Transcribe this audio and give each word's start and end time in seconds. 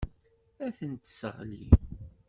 Ad 0.65 0.71
tent-tesseɣli. 0.77 1.65